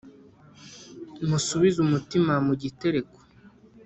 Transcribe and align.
Musubize 1.29 1.77
umutima 1.85 2.33
mu 2.45 2.53
gitereko, 2.61 3.17